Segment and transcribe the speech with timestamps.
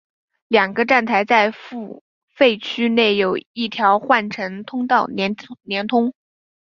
[0.47, 2.01] 两个站台在付
[2.33, 6.15] 费区内有一条换乘通道连通。